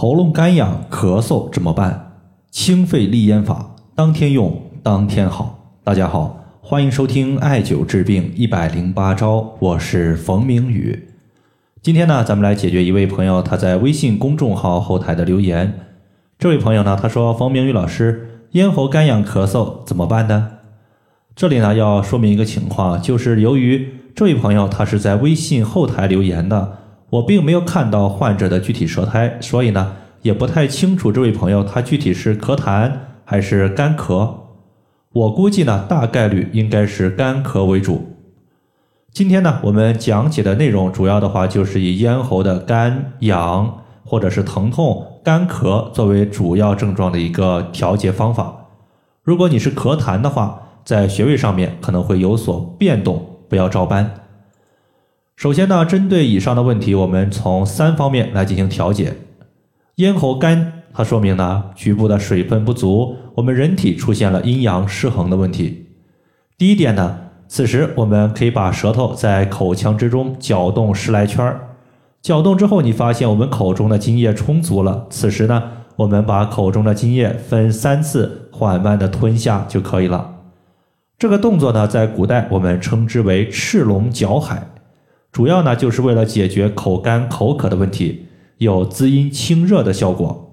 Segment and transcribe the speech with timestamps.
[0.00, 2.12] 喉咙干痒、咳嗽怎么办？
[2.50, 5.74] 清肺利咽法，当天用，当天好。
[5.84, 11.06] 大家好，欢迎收听艾灸治病一百零八招，我是冯明宇。
[11.82, 15.80] 今天呢，咱们来解决一位朋友他在微信公众号后台的留言。
[16.38, 20.52] 这位朋友呢，他说：“冯明宇老师，咽喉干痒、咳嗽怎么办呢？”
[21.36, 26.78] 这里呢，要说明一个情况，就是由于这位朋友他是在微信后台留言的。
[27.10, 32.92] 我并没有看到患者的具体舌苔，所以呢，也不太清楚这位朋友他具体是咳痰
[33.24, 34.34] 还是干咳。
[35.12, 38.16] 我估计呢，大概率应该是干咳为主。
[39.12, 48.68] 今天呢，我们讲解的内容主要的话就是以咽喉的干痒或者是疼痛、干咳作为主要症状的一个调节方法。
[49.24, 54.14] 如果你是咳痰的话，在穴位上面可能会有所变动，不要照搬。
[55.40, 59.14] 首先呢，针对以上的问题，我们从三方面来进行调节。
[59.94, 65.86] 咽喉干，它说明呢局部的水分不足，我们人体出现了阴阳失衡的问题。
[66.58, 71.58] 第一点呢，此时我们可以把舌头在口腔之中搅动十来圈儿，
[72.20, 75.06] 搅动之后，你发现我们口中的津液充足了。
[75.08, 75.62] 此时呢，
[75.96, 80.34] 我们把口中的津液分三次缓慢的吞下就可以了。
[81.18, 84.66] 这个动作呢，在古代我们称之为赤龙搅海。
[85.32, 88.26] 主要呢，就是为了解决口干口渴的问题，
[88.58, 90.46] 有滋阴清热的效果。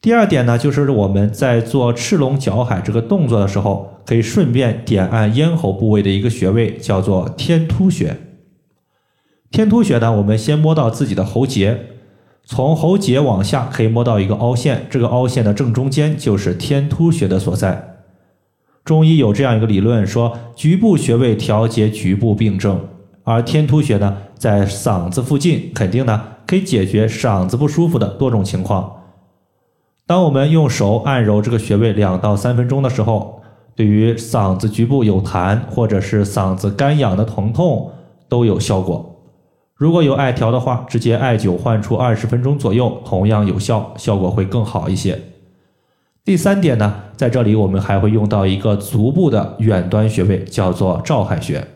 [0.00, 8.16] 第二点呢，就是我们在做赤龙搅海这个动作的时候，可以顺便点按咽喉部位的一个穴位，叫做天突穴。
[9.52, 11.78] 天突穴呢，我们先摸到自己的喉结，
[12.44, 18.00] 从喉结往下可以摸到一个凹陷，这个凹陷的正中间就是天突穴的所在。
[18.84, 22.88] 中医有这样一个理论，说局部穴位调节局部病症。
[23.24, 28.96] 而天突穴呢，在嗓子附近，肯定呢可以解决嗓子不舒服的多种情况。
[30.06, 33.40] 当我们用手按揉这个穴位两到三分钟的时候，
[33.74, 37.92] 对于嗓子局部有痰或者是嗓子干痒的疼痛
[38.28, 39.08] 都有效果。
[39.74, 45.18] 如果有艾条的话，直接艾灸换出二十分钟左右，同样有效，效果会更好一些。
[46.24, 51.66] 第三点呢，在这里我们还会用到一个足部的远端穴位，叫做照海穴。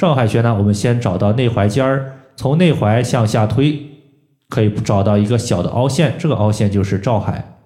[0.00, 3.86] 照海穴呢，我们先找到内踝尖儿，从内踝向下推，
[4.48, 7.58] 可以找到一个小的凹陷，这个凹陷就是照海。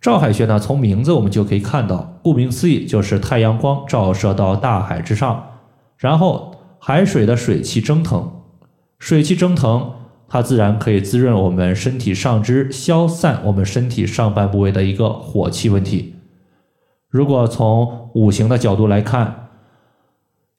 [0.00, 5.50] 照海穴呢，从名字我们就可以看到，顾名思义就是太阳光照射到大海之上，
[5.98, 8.32] 然后海水的水汽蒸腾，
[8.98, 9.92] 水汽蒸腾，
[10.28, 16.14] 它自然可以滋润我们身体上肢，消散我们身体上半部位的一个火气问题。
[17.10, 19.47] 如果从五行的角度来看，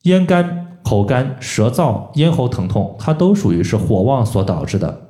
[0.09, 5.09] 咽干、口干、舌燥、咽喉疼痛，它都属于是火旺所导致的。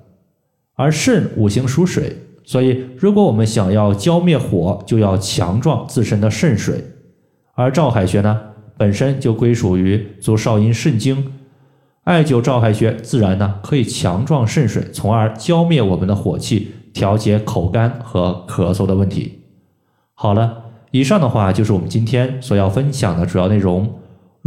[0.75, 6.83] 而肾五行属水，所以如果我们想要浇灭火，就要强壮自身的肾水。
[7.53, 8.39] 而照海穴呢，
[8.77, 11.33] 本身就归属于足少阴肾经，
[12.03, 19.43] 艾灸照海穴，自然呢可以强壮肾水，从而浇灭我们的火气，调节口干和咳嗽的问题。
[20.13, 23.99] 好了，以上的话就是我们今天所要分享的主要内容。